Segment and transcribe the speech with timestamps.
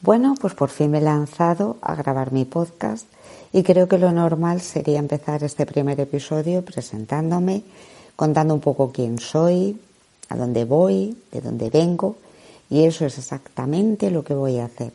[0.00, 3.06] Bueno, pues por fin me he lanzado a grabar mi podcast
[3.52, 7.62] y creo que lo normal sería empezar este primer episodio presentándome,
[8.14, 9.76] contando un poco quién soy,
[10.28, 12.16] a dónde voy, de dónde vengo
[12.70, 14.92] y eso es exactamente lo que voy a hacer.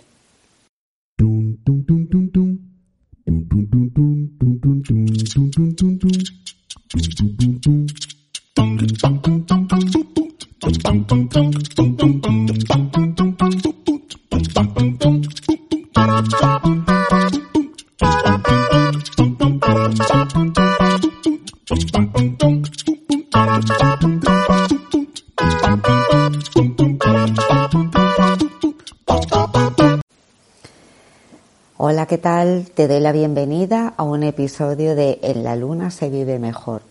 [31.85, 32.71] Hola, ¿qué tal?
[32.73, 36.81] Te doy la bienvenida a un episodio de En la Luna se vive mejor,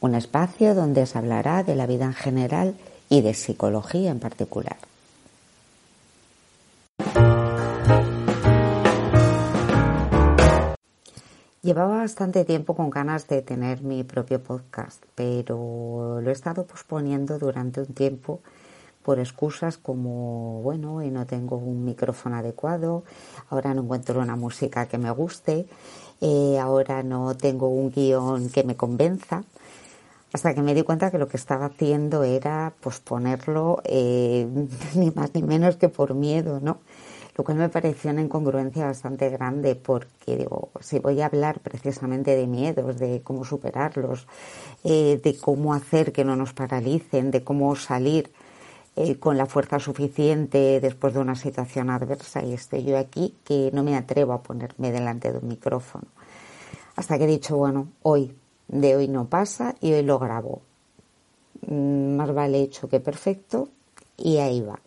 [0.00, 2.74] un espacio donde se hablará de la vida en general
[3.08, 4.76] y de psicología en particular.
[11.62, 17.38] Llevaba bastante tiempo con ganas de tener mi propio podcast, pero lo he estado posponiendo
[17.38, 18.40] durante un tiempo
[19.02, 23.04] por excusas como, bueno, y no tengo un micrófono adecuado,
[23.48, 25.66] ahora no encuentro una música que me guste,
[26.20, 29.44] eh, ahora no tengo un guion que me convenza,
[30.32, 34.46] hasta que me di cuenta que lo que estaba haciendo era posponerlo eh,
[34.94, 36.78] ni más ni menos que por miedo, ¿no?
[37.36, 42.36] Lo cual me pareció una incongruencia bastante grande porque digo, si voy a hablar precisamente
[42.36, 44.26] de miedos, de cómo superarlos,
[44.84, 48.30] eh, de cómo hacer que no nos paralicen, de cómo salir
[48.96, 53.70] eh, con la fuerza suficiente después de una situación adversa y estoy yo aquí que
[53.72, 56.06] no me atrevo a ponerme delante de un micrófono.
[56.96, 58.36] Hasta que he dicho, bueno, hoy,
[58.68, 60.62] de hoy no pasa y hoy lo grabo.
[61.66, 63.68] Mm, más vale hecho que perfecto
[64.16, 64.80] y ahí va.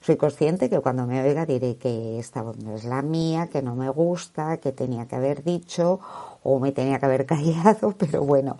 [0.00, 3.62] Soy consciente que cuando me oiga diré que esta voz no es la mía, que
[3.62, 6.00] no me gusta, que tenía que haber dicho
[6.42, 8.58] o me tenía que haber callado, pero bueno,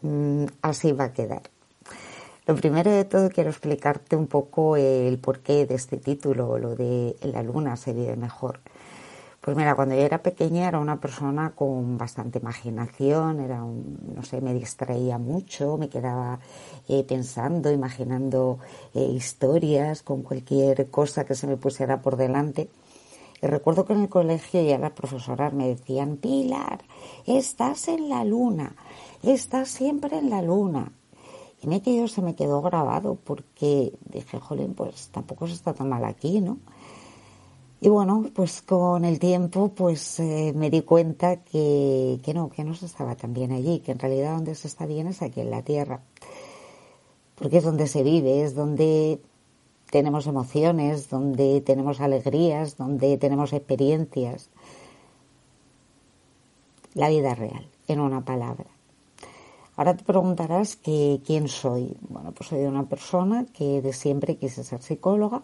[0.00, 1.42] mm, así va a quedar.
[2.44, 7.14] Lo primero de todo quiero explicarte un poco el porqué de este título, lo de
[7.22, 8.58] la luna se vive mejor.
[9.40, 14.40] Pues mira, cuando yo era pequeña era una persona con bastante imaginación, era no sé,
[14.40, 16.40] me distraía mucho, me quedaba
[16.88, 18.58] eh, pensando, imaginando
[18.92, 22.70] eh, historias con cualquier cosa que se me pusiera por delante.
[23.40, 26.82] Y recuerdo que en el colegio ya las profesoras me decían, Pilar,
[27.24, 28.74] estás en la luna,
[29.22, 30.92] estás siempre en la luna.
[31.64, 36.04] Me quedó, se me quedó grabado porque dije, jolín, pues tampoco se está tan mal
[36.04, 36.58] aquí, ¿no?
[37.80, 42.62] Y bueno, pues con el tiempo pues eh, me di cuenta que, que no, que
[42.62, 45.40] no se estaba tan bien allí, que en realidad donde se está bien es aquí
[45.40, 46.00] en la Tierra.
[47.34, 49.20] Porque es donde se vive, es donde
[49.90, 54.48] tenemos emociones, donde tenemos alegrías, donde tenemos experiencias.
[56.94, 58.66] La vida real, en una palabra.
[59.82, 61.96] Ahora te preguntarás que quién soy.
[62.08, 65.42] Bueno, pues soy una persona que de siempre quise ser psicóloga,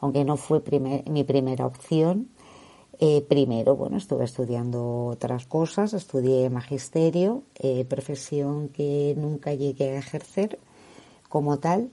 [0.00, 0.60] aunque no fue
[1.08, 2.28] mi primera opción.
[2.98, 9.98] Eh, primero, bueno, estuve estudiando otras cosas, estudié magisterio, eh, profesión que nunca llegué a
[10.00, 10.58] ejercer
[11.28, 11.88] como tal.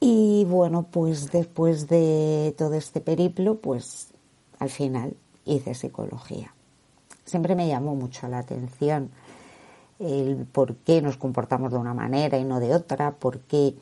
[0.00, 4.08] Y bueno, pues después de todo este periplo, pues
[4.58, 6.54] al final hice psicología.
[7.26, 9.10] Siempre me llamó mucho la atención
[9.98, 13.74] el por qué nos comportamos de una manera y no de otra, por qué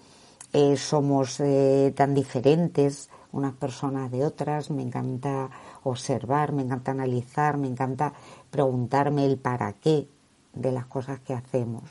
[0.53, 5.51] eh, somos eh, tan diferentes unas personas de otras, me encanta
[5.83, 8.13] observar, me encanta analizar, me encanta
[8.51, 10.07] preguntarme el para qué
[10.53, 11.83] de las cosas que hacemos.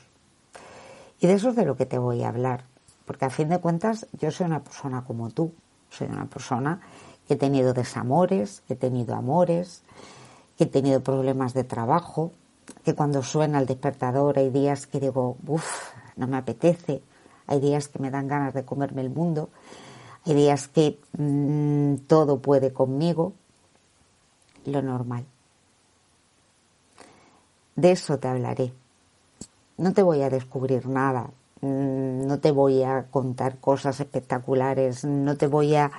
[1.20, 2.64] Y de eso es de lo que te voy a hablar,
[3.04, 5.52] porque a fin de cuentas yo soy una persona como tú,
[5.90, 6.80] soy una persona
[7.28, 9.82] que he tenido desamores, que he tenido amores,
[10.56, 12.32] que he tenido problemas de trabajo,
[12.84, 17.02] que cuando suena el despertador hay días que digo, uff, no me apetece,
[17.46, 19.50] hay días que me dan ganas de comerme el mundo,
[20.26, 23.32] hay días que mm, todo puede conmigo,
[24.66, 25.24] lo normal.
[27.76, 28.72] De eso te hablaré.
[29.76, 31.30] No te voy a descubrir nada,
[31.60, 35.90] mm, no te voy a contar cosas espectaculares, no te voy a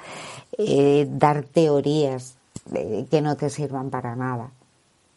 [0.57, 2.37] eh, dar teorías
[2.73, 4.51] eh, que no te sirvan para nada.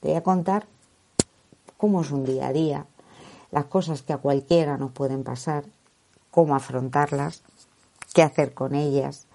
[0.00, 0.66] Te voy a contar
[1.78, 2.86] cómo es un día a día,
[3.50, 5.64] las cosas que a cualquiera nos pueden pasar,
[6.30, 7.42] cómo afrontarlas,
[8.12, 9.26] qué hacer con ellas,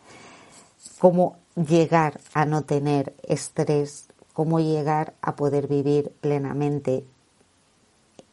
[0.99, 7.05] cómo llegar a no tener estrés, cómo llegar a poder vivir plenamente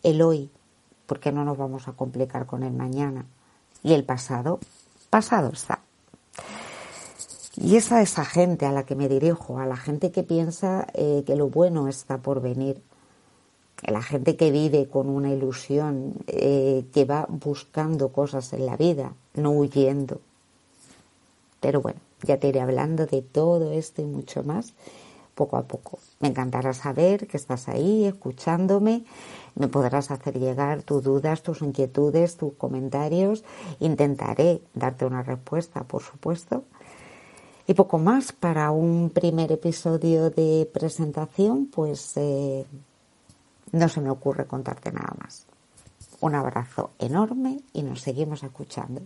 [0.03, 0.51] el hoy,
[1.07, 3.27] porque no nos vamos a complicar con el mañana.
[3.83, 4.59] Y el pasado,
[5.09, 5.81] pasado está.
[7.57, 10.87] Y es a esa gente a la que me dirijo, a la gente que piensa
[10.95, 12.83] eh, que lo bueno está por venir,
[13.83, 19.15] la gente que vive con una ilusión, eh, que va buscando cosas en la vida,
[19.35, 20.21] no huyendo.
[21.61, 24.75] Pero bueno, ya te iré hablando de todo esto y mucho más
[25.35, 25.99] poco a poco.
[26.21, 29.05] Me encantará saber que estás ahí escuchándome.
[29.55, 33.43] Me podrás hacer llegar tus dudas, tus inquietudes, tus comentarios.
[33.79, 36.65] Intentaré darte una respuesta, por supuesto.
[37.67, 42.67] Y poco más para un primer episodio de presentación, pues eh,
[43.73, 45.47] no se me ocurre contarte nada más.
[46.21, 49.03] Un abrazo enorme y nos seguimos escuchando.